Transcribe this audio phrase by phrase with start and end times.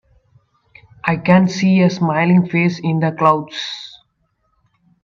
[1.05, 3.99] I can see a smiling face in the clouds.